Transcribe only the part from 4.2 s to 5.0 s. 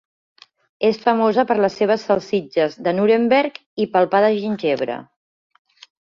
de gingebre.